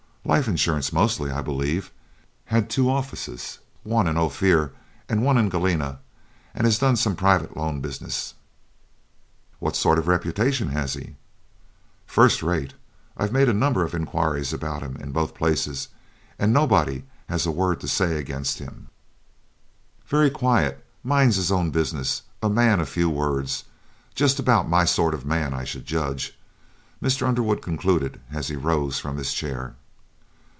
[0.23, 1.89] "Life insurance mostly, I believe;
[2.45, 4.71] had two offices, one in Ophir
[5.09, 5.99] and one at Galena,
[6.53, 8.35] and has also done some private loan business."
[9.57, 11.15] "What sort of a reputation has he?"
[12.05, 12.75] "First rate.
[13.17, 15.87] I've made a number of inquiries about him in both places,
[16.37, 18.89] and nobody has a word to say against him;
[20.05, 23.63] very quiet, minds his own business, a man of few words;
[24.13, 26.37] just about my sort of a man, I should judge,"
[27.01, 27.27] Mr.
[27.27, 29.73] Underwood concluded as he rose from his chair.